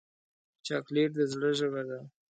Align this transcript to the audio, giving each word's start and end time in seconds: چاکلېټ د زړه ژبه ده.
چاکلېټ 0.65 1.09
د 1.17 1.19
زړه 1.31 1.49
ژبه 1.59 1.81
ده. 1.89 1.99